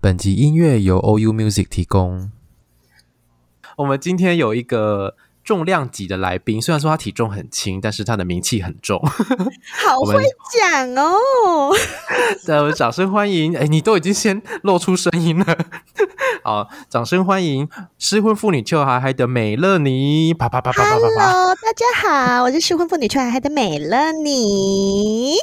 [0.00, 2.30] 本集音乐由 OU Music 提供。
[3.78, 8.96] 我们今天有一个重量级的来宾，虽然说他体重很轻，但是他的名气很重。
[9.04, 11.74] 好会讲哦！
[12.46, 13.56] 对，我们掌声欢迎！
[13.56, 15.58] 哎，你都已经先露出声音了。
[16.44, 17.68] 好，掌声欢迎
[17.98, 20.32] 失婚妇女秋海海的美乐妮！
[20.32, 25.34] 啪啪啪啪啪啪啪！Hello，大家好，我是失婚妇女秋海海的美乐妮。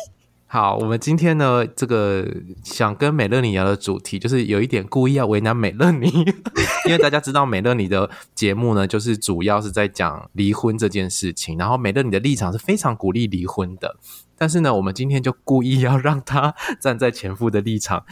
[0.55, 2.25] 好，我们今天呢，这个
[2.63, 6.07] 想跟美乐妮聊的主题，就是有一点故意要为难美乐妮，
[6.87, 13.97] 因为大家知道美乐妮的节目呢，就是主要是在讲离婚这件事情，然后美乐妮的立场是非常鼓励离婚的，
[14.37, 18.05] 但是呢，我们今天就故意要让她站在前夫的立场，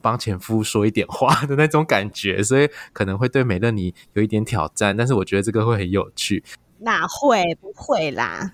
[0.00, 6.44] 帮前夫说一点话的那种感觉，所以可能会对美乐你有一点挑战，但是我觉得这个会很有趣。
[6.78, 7.58] 哪会？
[7.60, 8.48] 不会啦，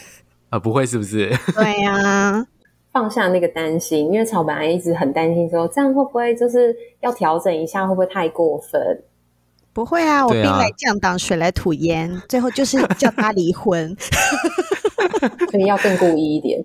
[0.50, 1.34] 啊，不会是不是？
[1.54, 2.46] 对呀、啊。
[3.00, 9.02] 放下那个担心，因为草本来一直很担心说，这样会不会就是要调整一下，会不会太过分？
[9.72, 13.96] 不会啊，我兵来将挡，水来土掩，最后就是叫他离婚，
[15.50, 16.62] 所以要更故意一点。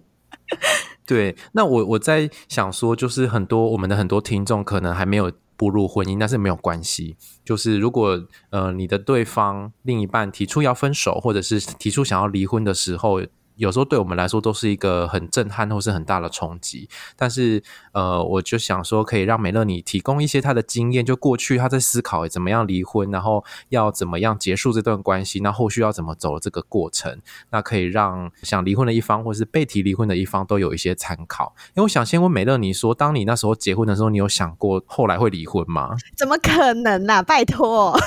[1.08, 7.16] 对，那我我在想说，就是很多我们的很多听众可能还没有步入婚姻，但是没有关系。
[7.46, 13.22] 就是如果呃你的对方另一半提出要分手，或者是提出想要离婚的时候。
[13.56, 31.54] 有时候对我们来说都是一个很震撼或是很大的冲击，但是呃，我就想说可以让美乐你提供一些她的经验，就过去她在思考怎么样离婚，然后要怎么样结束这段关系，那后续要怎么走这个过程，那可以让想离婚的一方或是被提离婚的一方都有一些参考。
[31.70, 35.96] 因为我想先问美乐你说，当你那时候结婚的时候，你有想过后来会离婚吗？
[36.18, 37.98] 怎么可能啊，拜托！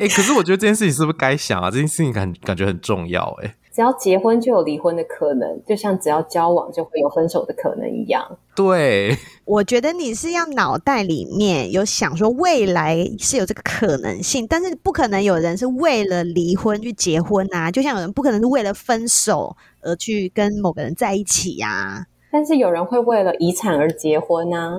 [0.00, 1.70] 哎、欸，可是我觉得这件事情是不是该想啊？
[1.70, 8.38] 这件事情感感觉很重要，欸，哎，只要结婚就有离婚的可能，就像只要交往就会有分手的可能一样。
[8.54, 22.06] 对，我觉得你是要脑袋里面有想说未来是有这个可能性，但是不可能有人是为了离婚去结婚啊，就像有人不可能是为了分手而去跟某个人在一起呀，啊。
[22.30, 24.78] 但是有人会为了遗产而结婚呢？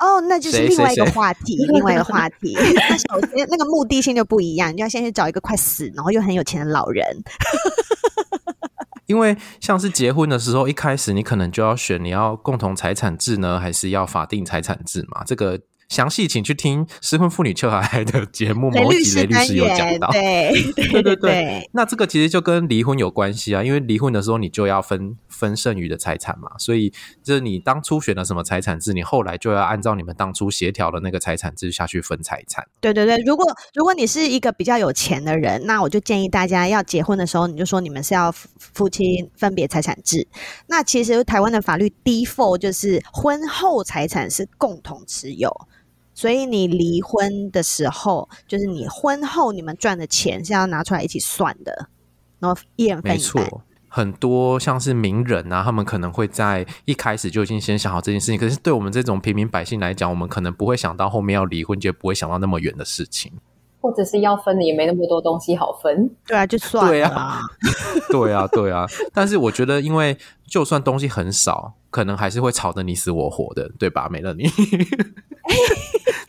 [0.00, 2.56] 哦，那就是 另外一个话题，另外一个话题。
[2.56, 7.04] 那首先，那个目的性就不一样，你就要先去找一个快死，然后又很有钱的老人。
[9.06, 15.22] 因为像是结婚的时候，一开始你可能就要选你要共同财产制呢，还是要法定财产制嘛？
[15.24, 15.60] 这个。
[15.92, 20.08] 详细请去听失婚妇女秋海海的节目，某一集雷律师有讲到。
[20.10, 26.90] 对 对对对，对，那这个其实就跟离婚有关系啊，因为离婚的时候你就要分分剩余的财产嘛，所以
[27.22, 32.66] 就是你当初选了什么财产制，你后来就要按照你们当初协调的那个财产制下去分财产。
[32.80, 40.26] 对对对，如果如果你是一个比较有钱的人，那我就建议大家要结婚的时候，你就说你们是要夫妻分别财产制。
[40.68, 45.54] 那其实台湾的法律 default 就是婚后财产是共同持有。
[46.14, 51.88] 所以你离婚的时候，就是你婚后你们赚的钱是要拿出来一起算的，
[52.38, 53.44] 然后一人分一半。
[53.44, 58.38] 没错，很多像是名人啊，他们可能会在一开始就已经先想好这件事情。
[58.38, 63.32] 可是对我们这种平民百姓来讲，我们可能不会想到后面要离婚，就不会想到那么远的事情。
[63.80, 66.08] 或者是要分的也没那么多东西好分。
[66.24, 66.90] 对啊，就算了。
[66.90, 67.40] 对啊，
[68.10, 68.86] 对啊，对啊。
[69.12, 74.08] 但是我觉得，因为就算东西很少，可能还是会吵得你死我活的，对吧？
[74.08, 74.44] 美乐妮。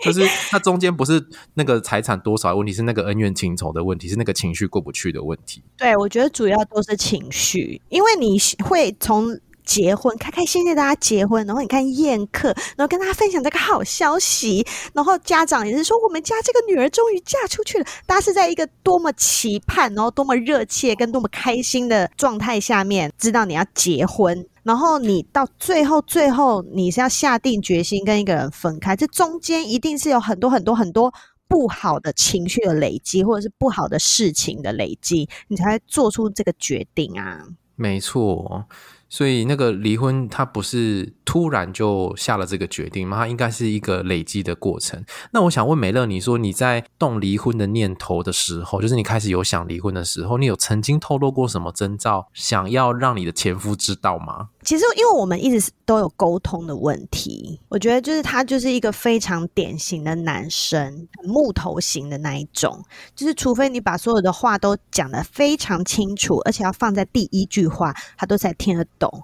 [0.03, 5.63] 就是它中间不是那个财产多少的问题，是那个恩怨情仇的问题，是那个情绪过不去的问题。
[5.77, 24.45] 对，我觉得主要都是情绪，因为你会从结婚开开心心大家结婚，然后你看宴客，然后跟大家分享这个好消息，然后家长也是说我们家这个女儿终于嫁出去了，大家是在一个多么期盼，然后多么热切跟多么开心的状态下面，知道你要结婚。
[24.63, 31.13] 然后你到最后，最后你是要下定决心跟一个人分开，这中间一定是有很多很多很多
[31.47, 37.45] 不好的情绪的累积，或者是不好的事情的累积，你才会做出这个决定啊。
[37.75, 38.65] 没错，
[39.09, 43.17] 所以那个离婚，他不是突然就下了这个决定吗？
[43.17, 45.03] 他应该是一个累积的过程。
[45.31, 54.49] 那我想问美乐，你说你在动离婚的念头的时候，就是你开始有想离婚的时候，你有曾经透露过什么征兆，想要让你的前夫知道吗？
[54.63, 62.83] 其实，因为我们一直都有沟通的问题，我觉得就是他就是一个非常典型的男生，木头型的那一种，
[63.15, 69.03] 就是除非你把所有的话都讲得非常清楚，而且要放在第一句话，他都才听得懂。
[69.03, 69.21] 懂，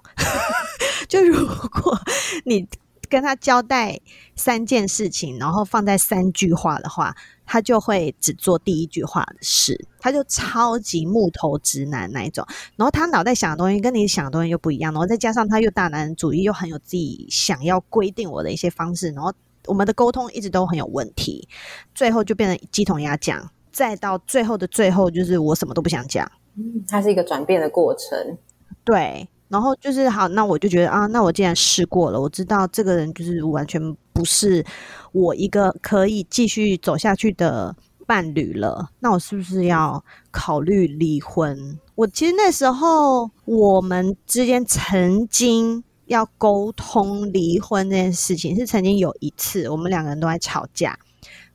[1.08, 1.98] 就如果
[2.44, 2.68] 你
[3.10, 4.00] 跟他交代
[4.36, 7.14] 三件事情，然后放在三句话的话，
[7.44, 12.46] 他就会只做第一句话的事，他就超级木头直男那一种。
[12.76, 19.32] 然后他脑袋想的东西跟你想的东西又不一样，然后再加上他又大男人主义，又很有自己想要规定我的一些方式，然后
[19.66, 21.48] 我们的沟通一直都很有问题，
[21.94, 26.30] 最后就变成鸡同鸭讲，再到最后的最后，就是我什么都不想讲。
[26.56, 28.38] 嗯，它是一个转变的过程，
[28.84, 29.28] 对。
[29.50, 33.80] 然后就是好，那我就觉得啊，那我既然试过了，我知道这个人就是完全
[34.12, 34.64] 不是
[35.10, 37.74] 我一个可以继续走下去的
[38.06, 38.88] 伴侣了。
[39.00, 41.76] 那我是不是要考虑离婚？
[41.96, 50.96] 我其实那时候我们之间曾经要沟通离婚这件事情，是曾经有一次我们两个人都在吵架，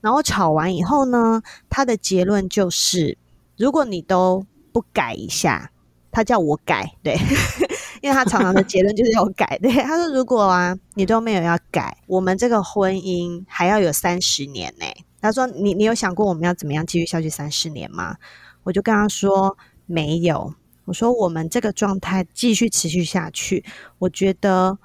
[0.01, 3.17] 然后吵完以后呢，他的结论就是，
[3.57, 5.71] 如果你都不改一下，
[6.15, 7.15] 他叫我改，对。
[8.01, 14.85] 因为他常常的结论就是要改，对，他说，如果啊你都没有要改，我们这个婚姻还要有三十年呢。
[15.19, 18.15] 他说，你你有想过我们要怎么样继续下去三十年吗？
[18.63, 19.57] 我就跟他说
[19.87, 20.53] 没有，
[20.85, 23.65] 我说我们这个状态继续持续下去，
[23.97, 24.77] 我觉得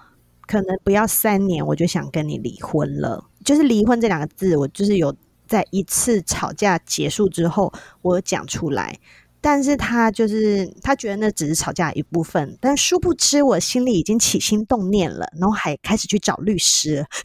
[0.47, 3.23] 可能不要三年，我就想跟你离婚了。
[3.45, 5.15] 就是离婚这两个字，我就是有
[5.47, 8.99] 在一次吵架结束之后，我讲出来。
[9.41, 17.07] 但是他就是他觉得那只是吵架一部分，但殊不知我心里已经起心动念了，然后还开始去找律师。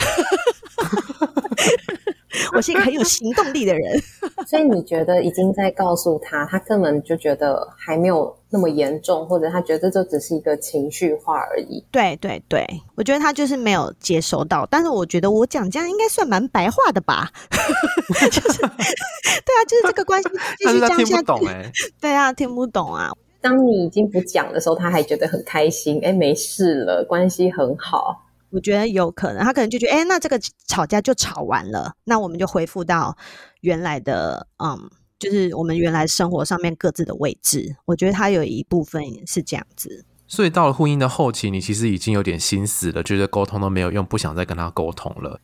[2.54, 4.00] 我是一个很有行动力的人，
[4.48, 11.84] 所以你觉得已经在告诉他，他根本就觉得还没有那么严重，或者他觉得这只是一个情绪化而已。
[11.92, 12.66] 对对对，
[12.96, 17.30] 我觉得他就是没有接收到，但是我觉得我讲这样应该算蛮白话的吧？
[18.32, 21.72] 就是对啊，就是这个关系继 续这样下去，听不懂欸，
[22.02, 23.12] 对啊，听不懂啊。
[23.42, 28.25] 当你已经不讲的时候，他还觉得很开心，哎，没事了，关系很好。
[28.56, 33.14] 我觉得有可能，他可能就觉得，哎，那这个吵架就吵完了，那我们就恢复到
[33.60, 37.76] 原来的，嗯，就是我们原来生活上面各自的位置。
[37.84, 40.06] 我觉得他有一部分是这样子。
[40.26, 45.42] 所以到了婚姻的后期，你其实已经有点心死了，觉得沟通都没有用，不想再跟他沟通了。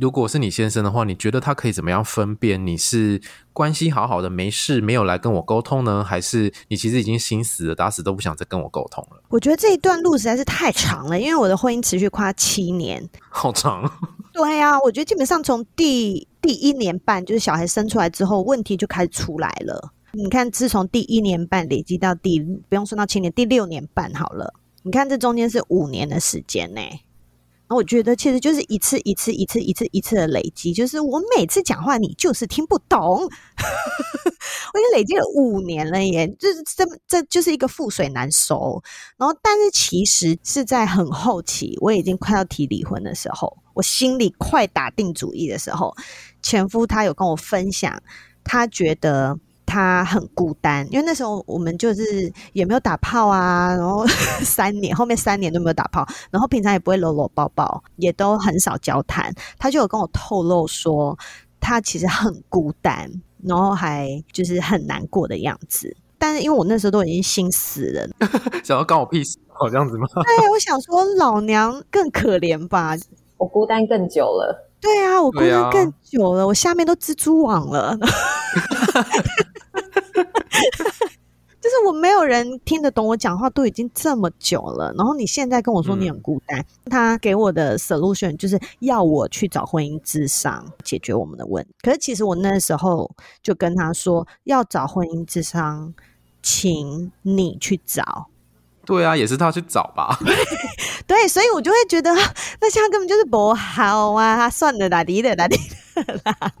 [0.00, 3.20] 如果是你先生的话，你觉得他可以怎么样分辨你是
[3.52, 9.22] 关系好好的没事没有来跟我沟通呢，还是你其实已经心死了，打死都不想再跟我沟通了？
[9.28, 13.90] 我觉得这一段路实在是太长了，因为我的婚姻持续快七年， 好长。
[14.32, 19.92] 对呀、啊，我觉得基本上从第第一年半，就是小孩生出来之后，问题就开始出来了。
[20.12, 26.80] 你看，自从第一年半累积到第不用算到七年，第六年半好了，你看这中间是五年的时间呢。
[27.70, 38.82] 我觉得其实就是一次一次一次一次一次的累积，就是我每次讲话你就是听不懂， 我已经累积了五年了耶，就是这这就是一个覆水难收。
[39.16, 45.94] 然后，但是其实是在很后期，我已经快要提离婚的时候，我心里快打定主意的时候，
[46.42, 48.02] 前夫他有跟我分享，
[48.42, 49.38] 他觉得。
[49.70, 52.02] 他很孤单，因为那时候我们就是
[52.54, 54.04] 也没有打炮啊，然后
[54.42, 59.32] 三年后面三年都没有打炮，然后平常也不会搂搂抱抱，也都很少交谈。
[59.60, 61.16] 他就有跟我透露说，
[61.60, 63.08] 他其实很孤单，
[63.44, 65.96] 然后还就是很难过的样子。
[66.18, 68.28] 但是因为我那时候都已经心死了，
[68.64, 70.06] 想要关我屁事，好这样子吗？
[70.14, 72.96] 对，我想说老娘更可怜吧，
[73.38, 74.66] 我孤单更久了。
[74.80, 77.96] 对啊，我孤单更久了，啊、我下面都蜘蛛网了。
[81.80, 84.92] 就是我没有人听得懂我讲话，都已经这么久了。
[84.98, 91.70] 然后你现在跟我说你很孤单，嗯、他给我的 solution 就是要我去找婚姻智商解决我们的问题。
[91.80, 93.10] 可是其实我那时候
[93.42, 95.94] 就跟他说，要找婚姻智商，
[96.42, 98.26] 请你去找。
[98.84, 100.18] 对啊，也是他去找吧。
[101.06, 102.12] 对，所以我就会觉得，
[102.60, 104.50] 那现在根本就是不好啊！
[104.50, 105.62] 算了啦，离了啦，离了
[106.24, 106.52] 啦。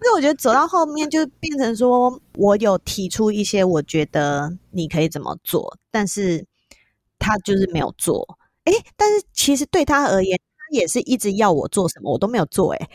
[0.00, 6.44] 所以我觉得走到后面就变成说，我有提出一些我觉得你可以怎么做，但是
[7.18, 8.38] 他就是没有做。
[8.64, 12.72] 哎，但是其实对他而言，他也是一直要我做什么，我都没有做。
[12.74, 12.88] 哎，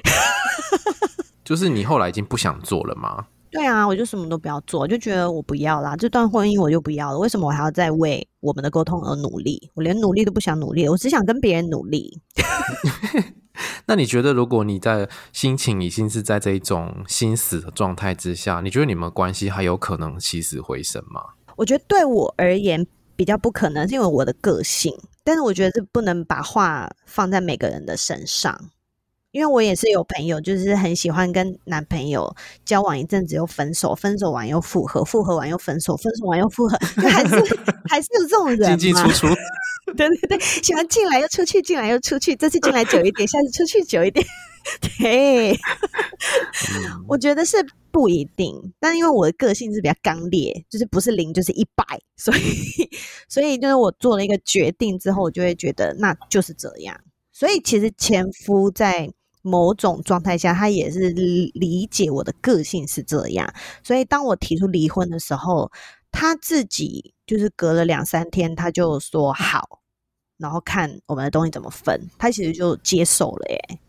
[1.43, 3.27] 就是你后来已经不想做了吗？
[3.51, 7.17] 对啊，我就什么都不要做，就觉得我不要啦，这段婚姻我就不要了。
[7.17, 12.21] 为什么我还要再为我们的沟通而努力，我连努力都不想努力，我只想跟别人努力。
[13.87, 21.21] 那你觉得，如果你在心情已经是在这一种心死的状态之下，你觉得你们关系还有可能起死回生吗？
[21.55, 22.85] 我觉得对我而言
[23.15, 24.93] 比较不可能，是因为我的个性。
[25.23, 28.69] 但是我觉得这不能把话放在每个人的身上。
[29.31, 32.33] 因为我也是有朋友，就是很喜欢跟男朋友
[32.63, 37.35] 交往一阵子又分手，分手完又复合，复合完又分手，分手完又复合， 就还是
[37.89, 39.27] 还是有这种人进进出 出，
[39.95, 44.25] 对对对，喜欢进来又出去，进来又出去，这次进来久一点，下次出去久一点，
[44.99, 47.57] 对，嗯、我觉得是
[47.91, 51.83] 不一定，但因为我的个性是比较刚烈，就是不是零就是一百，
[52.17, 52.89] 所以
[53.29, 56.99] 所以就是我做了一个决定之后，我就会觉得那就是这样，
[57.31, 59.11] 所以其实前夫在。
[59.47, 63.47] 某种状态下，他也是理解我的个性是这样，
[63.83, 65.71] 所以当我提出离婚的时候，
[66.11, 69.79] 他自己就是隔了两三天，他就说好，
[70.37, 73.79] 然后看我们的东西怎么分，他其实就接受了耶，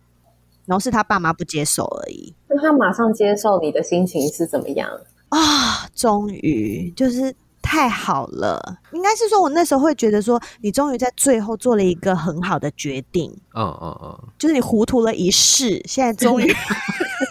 [0.64, 2.34] 然后是他爸妈不接受而已。
[2.48, 4.88] 那他马上接受，你的心情是怎么样
[5.30, 5.88] 啊？
[5.94, 7.34] 终于就是。
[7.68, 13.28] 太好了，应该是说，我那时候会觉得说，你终于在最后做了一个很好的决定。
[13.56, 16.46] 嗯嗯嗯，就是你糊涂了一世，现在终于，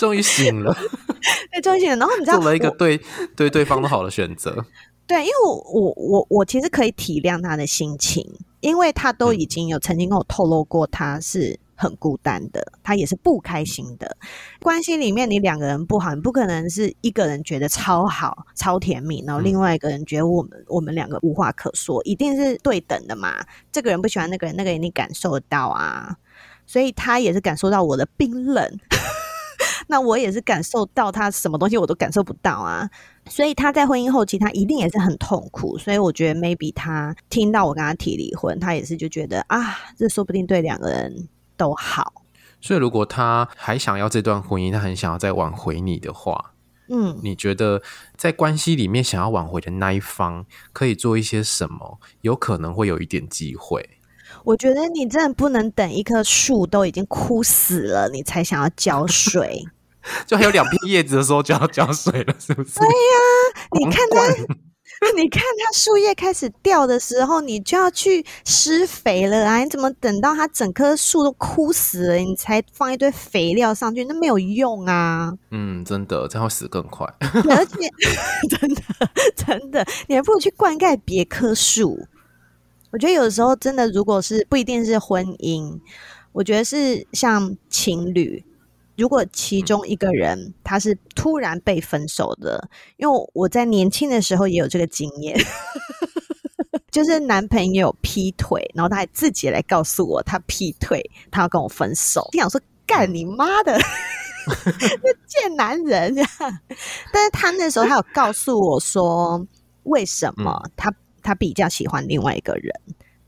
[0.00, 0.74] 终于醒了。
[1.52, 1.96] 对，终于醒了。
[1.96, 3.00] 然后你知道，做了一个对
[3.36, 4.64] 对对方都好的选择。
[5.06, 8.26] 对，因为我我我我其实可以体谅他的心情，
[8.60, 11.60] 因为他都已经有曾经跟我透露过，他是。
[11.80, 14.14] 很孤单的，他也是不开心的。
[14.60, 23.36] 关系里面，你两个人不好，你不可能是一个人觉得超好、超甜蜜，然后另外一个人觉得我们我们两个无话可说，一定是对等的嘛。
[23.72, 26.14] 这个人不喜欢那个人，那个人你感受得到啊，
[26.66, 28.78] 所以他也是感受到我的冰冷，
[29.90, 32.88] 那我也是感受到他什么东西我都感受不到啊。
[33.28, 35.76] 所以他在婚姻后期，他一定也是很痛苦。
[35.76, 41.28] 所以我觉得，maybe 他听到我跟他提离婚，他也是就觉得啊，这说不定对两个人。
[41.60, 42.22] 都好，
[42.58, 46.54] 所以如果他还想要这段婚姻，他很想要再挽回你的话，
[46.88, 47.82] 嗯，你觉得
[48.16, 52.00] 在关系里面想要挽回的那一方可以做一些什么？
[52.22, 53.86] 有可能会有一点机会。
[54.42, 59.62] 我觉得你真的不能等一棵树都已经枯死了，你才想要浇水，
[60.26, 62.78] 就还有两片叶子的时候就要浇水了，是不是？
[62.80, 64.54] 对呀，你看它。
[65.16, 69.56] 你看它树叶开始掉的时候，你就要去施肥了啊！
[69.58, 74.04] 你怎么等到它整棵树都枯死了，你才放一堆肥料上去？
[74.04, 75.32] 那没有用啊！
[75.52, 77.06] 嗯，真的，这样会死更快。
[77.20, 77.88] 而且，
[78.50, 78.82] 真的
[79.34, 81.98] 真的，你还不如去灌溉别棵树。
[82.90, 85.80] 我觉得有的时候真的，如果是不一定是婚姻，
[86.32, 88.44] 我觉得是像情侣。
[89.00, 95.34] 如果其中一个人他是突然被分手的，因为我在年轻的时候也有这个经验，
[96.92, 102.28] 就是男朋友劈腿，然后他还自己来告诉我他劈腿，他要跟我分手。
[102.32, 103.72] 就想说干你妈的，
[104.46, 106.14] 那贱男人！
[107.10, 109.42] 但是他那时候他有告诉我说，
[109.84, 110.92] 为什么他
[111.22, 112.74] 他比较喜欢另外一个人。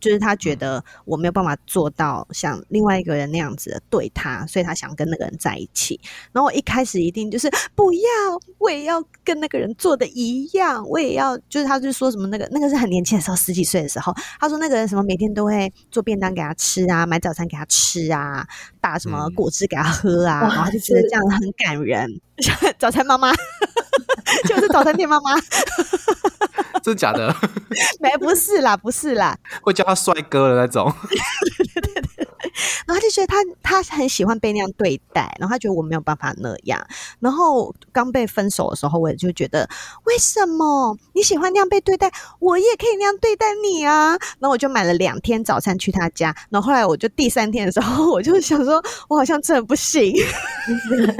[0.02, 5.98] 就是他觉得我没有办法做到像另外一个人那样子的对他，所以他想跟那个人在一起。
[6.32, 8.00] 然后我一开始一定就是不要，
[8.58, 11.38] 我也要跟那个人做的一样，我也要。
[11.48, 18.44] 就是他就说什么那个那个是很年轻的时候，十几岁的时候，他说那个人什么每天都会做便当给他吃啊，买早餐给他吃啊，
[18.80, 22.08] 打什么果汁给他喝啊，嗯、然后他就觉得这样很感人。
[22.78, 23.30] 早餐妈妈
[24.44, 25.32] 就是早餐店妈妈。
[26.82, 27.34] 真的假的？
[28.00, 30.92] 没，不是啦，不是啦，会叫他帅哥的那种。
[31.08, 32.21] 对对对对，
[32.86, 36.84] 然后他就觉得他他很喜欢被那样对待，然后他觉得我没有办法那样。
[37.20, 39.68] 然后刚被分手的时候，我也就觉得
[40.04, 44.10] 为什么你喜欢那样被对待，我也可以那样对待你啊？
[44.38, 50.14] 然后我就买了两天早餐去他家，然后后来我就第三天的时候， 我就想说，我好像真的不行，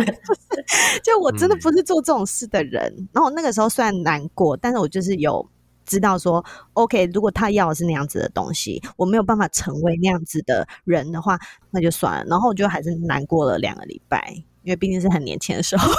[1.03, 2.83] 就我真的不是做这种事的人。
[2.99, 5.49] 嗯、然后我那个时候虽然难过，但是我就是有。
[5.93, 11.39] 知道说，OK，如果他要的是那样子的东西，我没有办法成为那样子的人的话，
[11.71, 12.25] 那就算了。
[12.27, 14.33] 然后我就还是难过了两个礼拜，
[14.63, 15.93] 因为毕竟是很年轻的时候。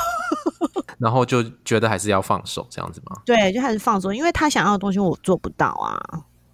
[0.98, 3.22] 然后就觉得还是要放手这样子吗？
[3.24, 6.02] 对，就还是放手，因为他想要的东西我做不到啊。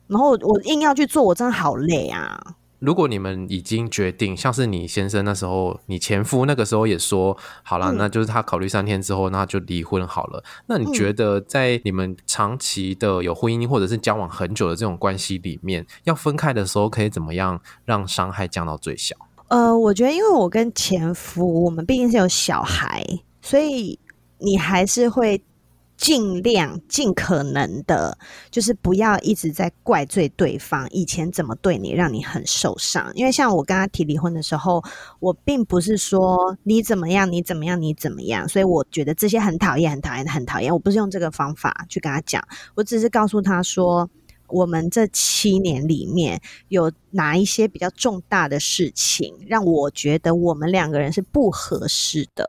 [0.08, 2.38] 然后我硬要去做，我真的好累啊。
[2.80, 10.44] 如果你们已经决定，像是你先生那时候，你前夫那个时候也说好了，嗯、那就是他考虑三天之后，那就离婚好了。
[10.66, 19.16] 那你觉得在你们长期的有婚姻或者是交往很久的这种关系里面，要分开的时候可以怎么样让伤害降到最小？
[19.50, 23.04] 呃，我觉得因为我跟前夫，我们毕竟是有小孩，
[23.42, 24.00] 所以
[24.38, 25.42] 你还是会
[26.00, 28.18] 尽量尽可能的，
[28.50, 33.12] 就是不要一直在怪罪对方以前怎么对你，让你很受伤。
[33.16, 34.82] 因为像我跟他提离婚的时候，
[35.20, 40.72] 我并不是说你怎么样，你怎么样，你怎么样，所以我觉得这些很讨厌，很讨厌，很讨厌。
[40.72, 42.42] 我不是用这个方法去跟他讲，
[42.76, 44.10] 我只是告诉他说，
[44.48, 52.48] 我们这七年里面有哪一些比较重大的事情，让我觉得我们两个人是不合适的。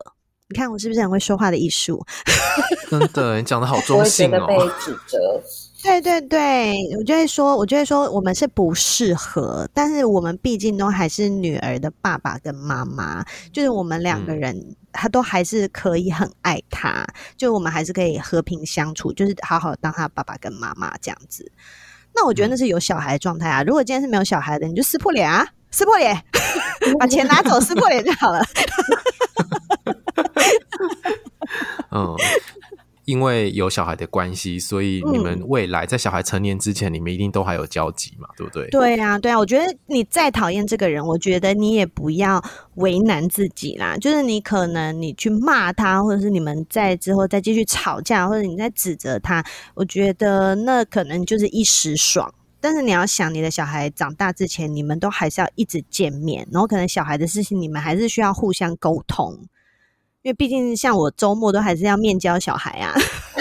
[0.51, 2.05] 你看我是不是很会说话的艺术？
[2.91, 4.47] 真的，你讲的好中性哦。
[4.47, 5.19] 被指责。
[5.83, 17.07] 对对对，我就会说，我就会说，我们是不适合，但是我们毕竟都还是女儿的爸爸跟妈妈，就是我们两个人，嗯、他都还是可以很爱他，
[17.39, 21.51] 就我们还是可以和平相处，就是好好当他爸爸跟妈妈这样子。
[22.13, 23.63] 那我觉得那是有小孩的状态啊。
[23.63, 26.15] 如果今天是没有小孩的，你就撕破脸啊，撕破脸，
[27.01, 28.45] 把钱拿走，撕破脸就好了。
[31.91, 32.15] 嗯，
[33.05, 38.69] 因为有小孩的关系，所以你们未来在小孩成年之前，你们一定都还有交集嘛，对不对？
[38.69, 39.39] 对啊，对啊。
[39.39, 42.41] 我觉得你再讨厌这个人，我觉得你也不要
[42.77, 43.97] 为难自己啦。
[43.97, 49.45] 就是你可能你去骂他，或者是你们在之后再继续吵架，或者你在指责他，
[49.75, 52.33] 我觉得那可能就是一时爽。
[52.61, 59.37] 但是你要想，你的小孩长大之前，你们都还是要一直见面，然后可能小孩的事情，你们还是需要互相沟通。
[60.23, 62.95] 因为毕竟像我周末都还是要面交小孩啊，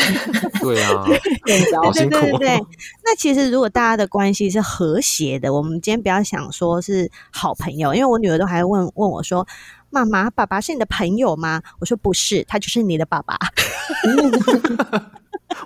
[0.61, 1.05] 对啊，
[1.45, 2.57] 面交对对对对。
[3.03, 9.45] 那其实如果大家的关系是和谐的，我们今天不要想说是好朋友，因为我女儿都还问问我说
[9.91, 13.37] ：“妈妈，爸爸是你的朋友吗？”我说：“不是，他就是你的爸爸。”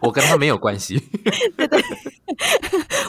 [0.01, 0.97] 我跟他没有关系，
[1.55, 1.83] 对对，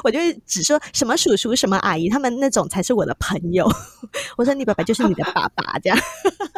[0.05, 3.67] 我就只说什么叔叔、什么阿姨，他们那种才是我的朋友。
[4.37, 5.99] 我说你爸爸就是你的爸爸，这样。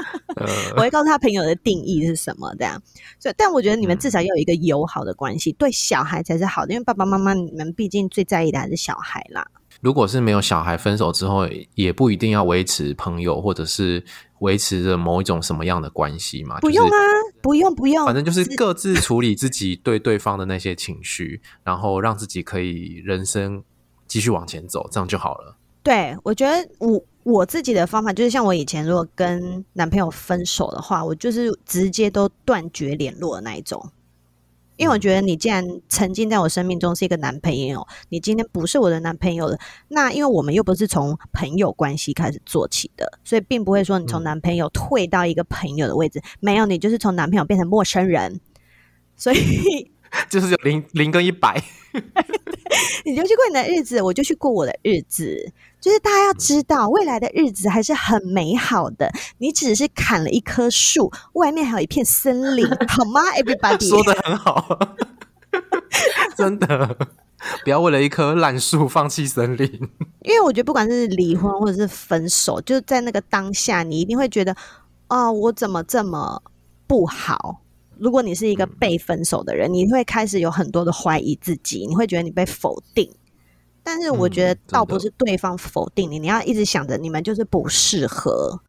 [0.76, 2.82] 我会告诉他朋友的定义是什么，这样。
[3.20, 9.46] 所以，但我觉得你们至少要有一个友好的关系，对小孩才是好的，因为爸爸妈妈你们毕竟最在意的还是小孩啦。
[9.80, 14.02] 如果是没有小孩，分手之后也不一定要维持朋友，或者是
[14.40, 16.60] 维持着某一种什么样的关系嘛？
[16.60, 16.96] 不用啊，
[17.40, 23.62] 不用不用，反正就是各自处理自己对对方的那些情绪，然后让自己可以人生
[24.06, 25.56] 继续往前走，这样就好了。
[25.82, 33.90] 对，我觉得我我自己的方法就是，像我以前如果跟男朋友分手的话，我就是直接都断绝联络的那一种。
[34.76, 39.58] 因为我觉得你既然曾经在我生命中是一个男朋友，你今天不是我的男朋友了，
[39.88, 48.40] 那因为我们又不是从朋友关系开始做起的，所以并不会说你从男朋友退到一个朋友的位置，嗯、没有，你就是从男朋友变成陌生人，
[49.16, 49.90] 所以
[50.30, 51.62] 就是有零零跟一百，
[53.04, 55.52] 你就去过你的日子，我就去过我的日子。
[55.80, 59.08] 就是大家要知道，未来的日子还是很美好的。
[59.38, 63.20] 你只是砍了一棵树，外面还有一片森林，好吗？
[63.38, 64.78] Everybody 说的很好，
[66.36, 66.96] 真的，
[67.62, 69.70] 不要为了一棵烂树放弃森林。
[70.22, 74.56] 因为我觉得，不管是离婚或者是分手，就在那个当下，你一定会觉得，
[75.08, 76.42] 哦，我怎么这么
[76.88, 77.60] 不好？
[77.98, 83.10] 如果你是一个被分手的人，你会开始有很多的怀疑自己，你会觉得你被否定。
[83.82, 88.60] 但是我觉得倒不是对方否定你，嗯、你要一直想着你们就是不适合。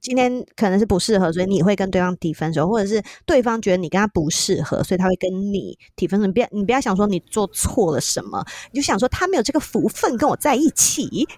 [0.00, 6.26] 就今天可能是不适合，所以你会跟对方提分手，或者是对方觉得你跟他不适合，所以他会跟你提分手。
[6.26, 11.08] 你不要，你不要想说你做错了什么，你就想说他没有这个福分跟我在一起。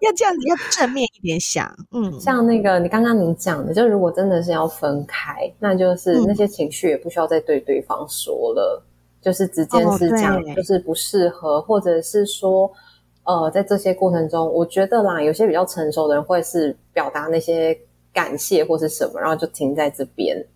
[0.00, 1.74] 要这样子，要正面一点想。
[1.92, 8.82] 嗯，像那个你刚刚你讲的，就如果真的是要分开，那就是那些情绪也不需要再对对方说了。
[9.22, 12.70] 就是直接是讲，就是不适合，或者是说，
[13.24, 17.78] 呃，在这些过程中，我觉得啦，有些比较成熟的人会是表达那些
[18.12, 20.46] 感谢或是什么，然后就停在这边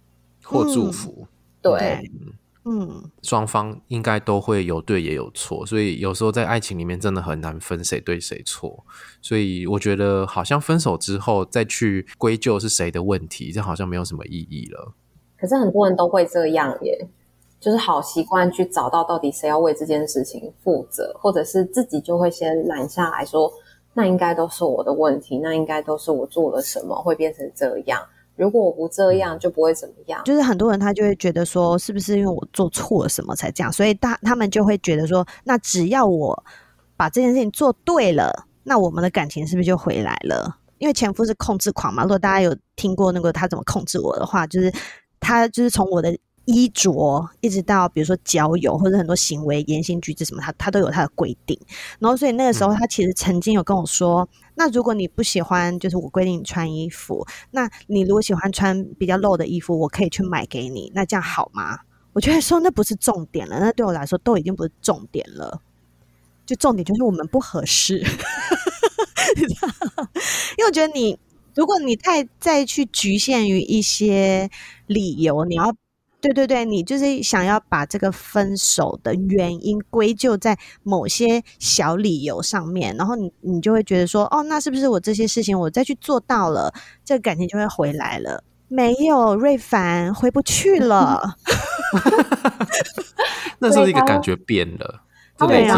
[0.44, 1.14] 或祝福。
[1.20, 1.28] 嗯、
[1.62, 2.10] 对，
[2.64, 8.84] 嗯，双方应该都会有对也有错，所以有时候在爱情里面真的很难分谁对谁错。
[9.22, 14.92] 所以我觉得，好像分手之后再去归咎是谁的问题，这好像没有什么意义了。
[15.40, 17.08] 可是很多人都会这样耶。
[17.60, 23.52] 就是好习惯去找到到底谁要为这件事情负责，或者是自己就会先揽下来说，
[23.94, 28.00] 那应该都是我的问题，那应该都是我做了什么会变成这样。
[28.36, 30.22] 如果我不这样，就不会怎么样。
[30.24, 33.72] 就是很多人他就会觉得说，是不是因为我做错了什么才这样？
[33.72, 36.40] 所以大他们就会觉得说，那只要我
[36.96, 40.56] 把这件事情做对了，那我们的感情是不是就回来了？
[40.78, 42.04] 因为前夫是控制狂嘛。
[42.04, 44.72] 如果大家有听过那个他怎么控制我的话，就是
[45.18, 46.16] 他就是从我的。
[46.48, 51.58] 衣着，一直到比如说交友或者很多行为、言行举止什么，他他都有他的规定。
[51.98, 61.80] 然后，所以那个时候他其实曾经有跟我说：“嗯、那如果你不喜欢，就是我规定你穿衣服，那你如果喜欢穿比较露的衣服，我可以去买给你，那这样好吗？”
[62.14, 65.60] 我觉得说那不是重点了，那对我来说都已经不是重点了。
[66.46, 67.98] 就重点就是我们不合适，
[69.36, 69.44] 因
[70.58, 71.18] 为我觉得你，
[71.54, 74.48] 如果你太再去局限于一些
[74.86, 75.74] 理由，你要
[76.20, 88.42] 对对对，你就是想要把这个分手的原因归咎在某些小理由上面，然后你你就会觉得说，哦，那是不是我这些事情我再去做到了，这个感情就会回来了？
[88.66, 91.36] 没有，瑞凡回不去了。
[93.60, 95.02] 那时候一个感觉变了？
[95.36, 95.74] 他每次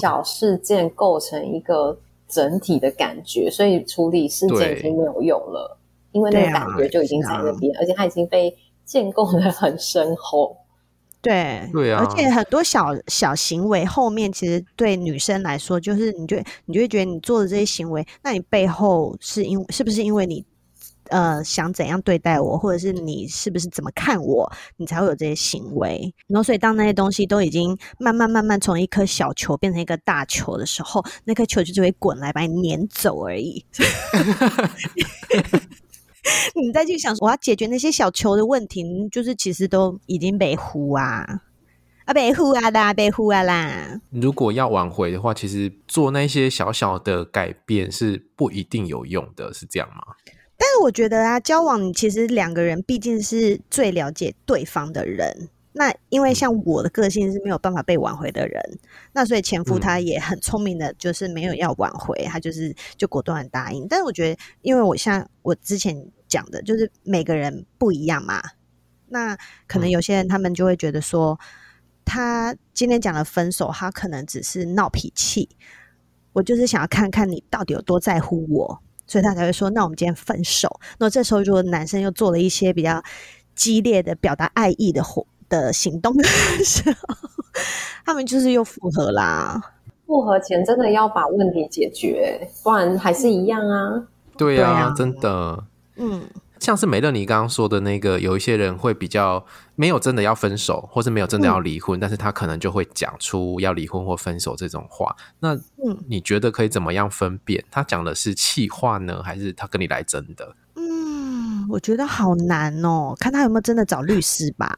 [0.00, 5.78] 小事件构成一个整体的感觉，所以处理事件已经没有用了，
[6.12, 10.56] 因为那个感觉就已经在那边，而且它已经被建构的很深厚。
[11.20, 20.44] 对，对啊，而且很多小小行为后面，其实对女生来说，就是你就你就会觉得你做的这些行为，那你背后是因是不是因为你？
[21.10, 26.14] 呃，想怎样对待我，或者是你是不是怎么看我，你才会有这些行为。
[26.26, 33.62] 然后，所以当那些东西都已经慢慢慢慢从一颗小球变成一个大球的时候，那颗球就只会滚来把你撵走而已。
[36.54, 41.42] 你再去想，我要解决那些小球的问题，就是其实都已经被呼啊
[42.06, 44.00] 啊被呼啊啦，被呼啊啦。
[44.10, 50.02] 如果要挽回的话，其实做那些小小的改变是不一定有用的，是这样吗？
[50.56, 55.48] 但是我觉得啊，交往其实两个人毕竟是最了解对方的人。
[55.76, 58.62] 那因为像我的个性是没有办法被挽回的人，
[59.12, 63.86] 那所以前夫他也很聪明的，就是没有要挽回，他就是就果断答应。
[63.88, 68.40] 但是我觉得，因为我像我之前讲的，就是每个人不一样嘛。
[69.08, 71.38] 那可能有些人他们就会觉得说，
[72.04, 75.48] 他今天讲了分手，他可能只是闹脾气。
[76.32, 78.80] 我就是想要看看你到底有多在乎我。
[79.06, 83.04] 所以他才会说：“那我们今天分手。”那这时候，如果男生又做了一些比较
[83.54, 85.26] 激烈的表达爱意的活
[85.62, 86.24] 的行动的
[86.64, 87.16] 时候，
[88.04, 89.60] 他们就是又复合啦。
[90.06, 94.02] 复合前真的要把问题解决，不然还是一样啊。
[94.36, 95.64] 对呀、啊，啊、真的。
[95.96, 96.22] 嗯。
[96.60, 105.14] 像是梅乐你刚刚说的那个，有一些人会比较没有真的要分手，或是没有真的要离婚，嗯、但是他可能就会讲出要离婚或分手这种话。
[105.40, 105.58] 那
[106.08, 107.62] 你觉得可以怎么样分辨？
[107.70, 110.54] 他讲的是气话呢，还是他跟你来真的？
[110.76, 114.74] 嗯，我觉得好难哦，看他有没有真的找律师吧。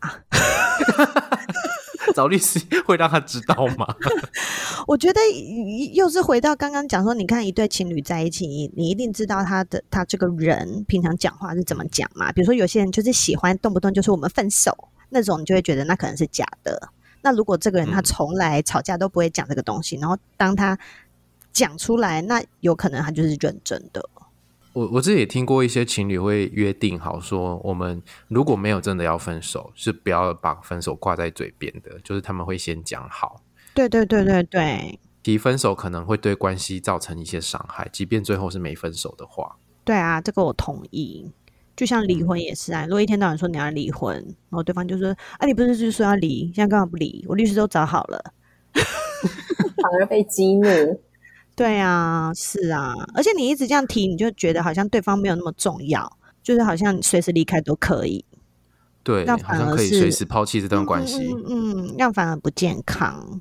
[2.14, 3.86] 找律师会让他知道吗？
[4.86, 5.20] 我觉得
[5.92, 12.30] 又是回到刚刚讲说，你看一对情侣在一起，你你一定知道他的他这个人平常讲话是怎么讲嘛？
[12.32, 14.72] 比如说有些人就是喜欢动不动就说我们分手
[15.08, 16.90] 那种，你就会觉得那可能是假的。
[17.22, 20.78] 那如果这个人他从来吵架都不会讲这个东西，嗯、然后当他
[21.52, 24.08] 讲出来，那有可能他就是认真的。
[24.76, 33.40] 我我自己也听过一些情侣会约定好说，我们如果没有真的要分手，是不要把分手挂在嘴边的，就是他们会先讲好。
[33.72, 39.56] 对对对对对，提分手可能会对关系造成一些伤害，即便最后是没分手的话。
[39.82, 41.32] 对啊，这个我同意。
[41.74, 44.14] 就像离婚也是啊，如果一天到晚说你要离婚，
[44.50, 45.08] 然后对方就说
[45.38, 47.24] 啊，你不是就说要离，现在干嘛不离？
[47.26, 48.22] 我律师都找好了，
[48.76, 51.00] 反而被激怒。
[51.56, 58.22] 对啊，是啊，而且你一直这样提，你就觉得好像对方没有那么重要，就是好像随时离开都可以。
[59.02, 61.32] 对，那反而是可以随时抛弃这段关系。
[61.32, 63.40] 嗯，嗯，嗯，那反而不健康。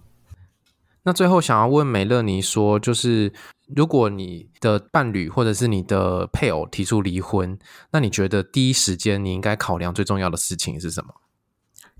[1.03, 3.33] 那最后想要问美乐妮说，就是
[3.67, 7.59] 如果你的伴侣或者是你的配偶提出离婚，
[7.91, 11.13] 那你觉得第一时间你应该考量最重要的事情是什么？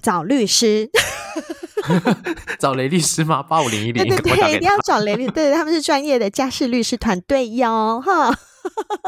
[0.02, 0.90] 找律师。
[2.60, 3.44] 找雷律师吗？
[3.44, 8.38] 八五零一零，对对对，一定要找雷律，对，他们是专业的家事律师团队哟，哈。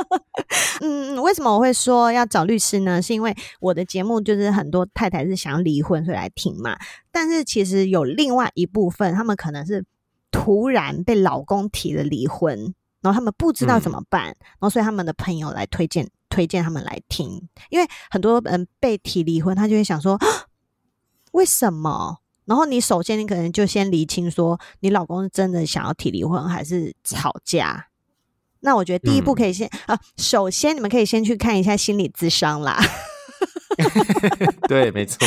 [0.82, 3.02] 嗯，为什么我会说要找律师呢？
[3.02, 6.78] 是因为我的节目就是很多太太是想要离婚，所以来听嘛。
[7.12, 9.84] 但是其实有另外一部分，他们可能是
[10.30, 12.56] 突然被老公提了离婚，
[13.02, 17.50] 然后他们不知道怎么办，嗯、然后所以他们的朋友来推荐推荐他们来听。
[17.72, 20.20] 因为很多人被提离婚，他就会想说，
[21.34, 22.18] 为什么？
[22.48, 27.88] 然后你首先，你可能就先厘清说，你老公是真的想要提离婚，还是吵架？
[28.62, 32.82] 那我觉得第一步可以先、嗯、啊，首先你们可以先去看一下心理咨商啦。
[34.68, 35.20] 对，没错。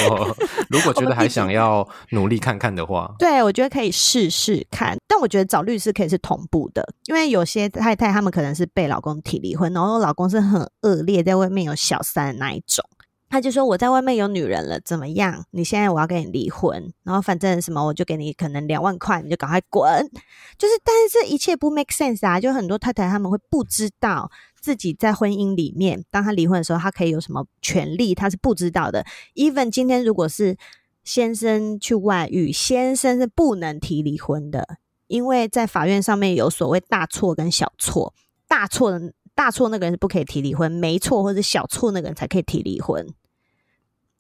[0.69, 4.97] 如果觉得还想要努力看看的话，对，我觉得可以试试看。
[5.07, 12.85] 但我觉得找律师可以是同步的，因为有些太太他们可能是被老公提离婚，然后老公是很恶劣，在外面有小三的那一种。
[13.31, 15.45] 他就说我在外面有女人了，怎么样？
[15.53, 20.11] 你现在我要跟你离婚，然后反正什么我就给你可能两万块，你就赶快滚。
[20.59, 22.41] 就是，但是一切不 make sense 啊！
[22.41, 24.29] 就很多太太他们会不知道
[24.61, 29.07] 自己在婚姻里面，当他离婚的时候，他可以有什么权利，他是不知道的。
[29.37, 30.57] Even 今天如果是
[31.05, 34.67] 先生去外遇，先生是不能提离婚的，
[35.07, 38.13] 因为在法院上面有所谓大错跟小错，
[38.49, 39.13] 大错的。
[39.33, 43.07] 大错那个人是不可以提离婚，没错或者小错那个人才可以提离婚。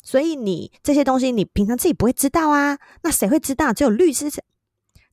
[0.02, 3.72] 所以你这些东西，你平常自己不会知道啊，那谁会知道？
[3.72, 4.42] 只有律师才，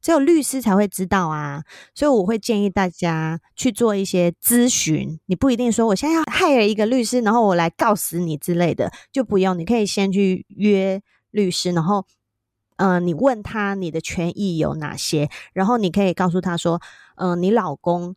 [0.01, 1.63] 只有律师才会知道啊。
[1.93, 5.19] 所以我会建议大家去做一些咨询。
[5.25, 9.57] 你不一定说我现在要害了一个律师，然后我来告死你之类的，就不用。
[9.57, 12.05] 你可以先去约律师，然后，
[12.77, 16.81] 嗯、呃，你问他你的权益有哪些，然后你可以告诉他说，
[17.15, 18.15] 嗯、你老公。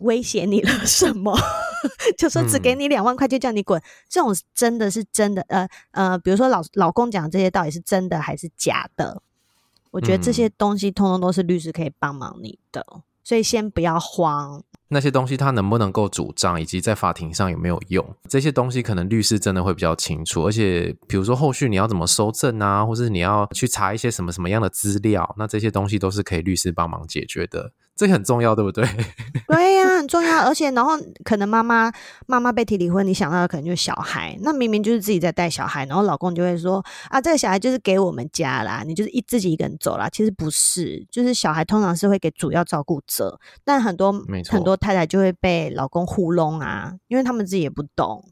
[0.00, 1.34] 威胁你了什么？
[2.16, 5.42] 就说只给你两万块就叫你滚，嗯、这种真的是真的？
[5.48, 9.22] 呃呃，比如说老老公讲这些到底是真的还是假的？
[9.90, 12.84] 我觉得这些东西通通都是律师可以帮忙你的，
[13.24, 14.62] 所以先不要慌。
[14.88, 18.06] 那些东西他能不能够主张，以及在法庭上有没有用？
[18.28, 20.46] 这些东西可能律师真的会比较清楚。
[20.46, 27.72] 而且比如说后续你要怎么收证啊，或是你要去查一些什么什么样的资料，那这些东西都是可以律师帮忙解决的。
[27.96, 28.84] 这个很重要，对不对？
[29.48, 30.44] 对呀、啊，很重要。
[30.44, 30.92] 而且，然后
[31.24, 31.90] 可能妈妈
[32.26, 34.38] 妈妈被提离婚，你想到的可能就是小孩。
[34.42, 44.12] 那明明就是自己在带小孩，然后老公就会说：“啊，这个小孩就是给我们家啦，你就是一自己一个人走啦。”其实不是，就是小孩通常是会给主要照顾者，但很多
[44.46, 48.22] 很多太太就会被老公糊弄啊，因为他们自己也不懂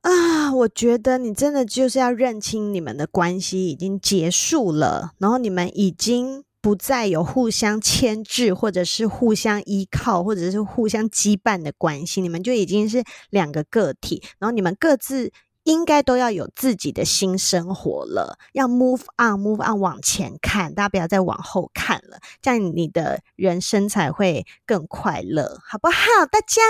[0.00, 0.52] 啊。
[0.52, 6.42] 我觉得你真的就是要认清你们的关系已经结束了，然后你们已经。
[6.66, 15.30] 不再有互相牵制，或者是互相依靠，或者是互相羁绊的关系，你们就已经是两个个体，然后你们各自
[15.62, 26.26] 应该都要有自己的新生活了，要 move on，move on 往前看，大家不要再往后看了，这样你的人生才会更快乐，好不好？
[26.28, 26.62] 大家。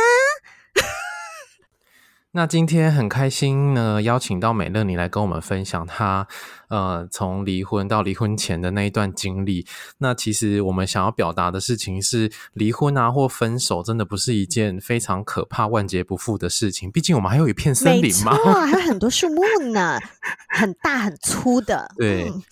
[2.37, 6.29] 那今天很开心呢，邀请到美乐你来跟我们分享她，
[6.69, 9.67] 呃，从离婚到离婚前的那一段经历。
[9.97, 16.91] 那其实我们想要表达的事情是，离婚啊或分手真的不是一件非常可怕、万劫不复的事情。
[16.93, 19.99] 毕竟我们还有一片森林嘛， 还有很多树木呢，
[20.51, 21.91] 很大很粗的。
[21.97, 22.29] 对。
[22.29, 22.43] 嗯、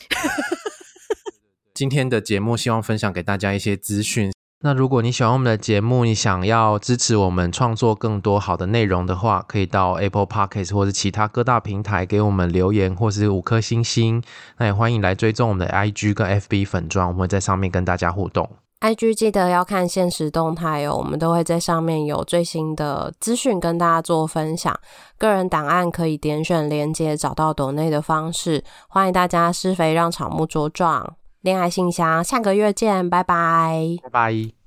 [1.75, 4.33] 今天的节目希望分享给大家一些资讯。
[4.67, 14.23] 那如果你喜欢我们的节目，你想要支持我们创作更多好的内容的话，可以到 Apple Podcast 或是其他各大平台给我们留言，或是五颗星星。
[14.57, 18.49] 那也欢迎来追踪我们的 IG 跟 FB 粉专，我们会在上面跟大家互动。
[18.81, 24.75] IG 记得要看限时动态哦，我们都会在上面有最新的资讯跟大家做分享。
[25.19, 28.65] 个人档案可以点选连接找到抖内的方式。
[28.89, 31.17] 欢迎大家施肥让草木茁壮。
[31.45, 34.64] 恋爱信箱，下个月见，拜拜，拜拜。